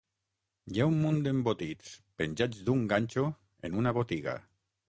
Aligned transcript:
Hi 0.71 0.81
ha 0.81 0.87
un 0.91 0.95
munt 1.01 1.19
d'embotits 1.27 1.93
penjats 2.23 2.65
d'un 2.71 2.83
ganxo 2.95 3.29
en 3.71 3.81
una 3.83 3.99
botiga. 4.01 4.39